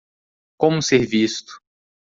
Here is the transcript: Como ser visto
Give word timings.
Como 0.59 0.81
ser 0.81 1.05
visto 1.05 1.53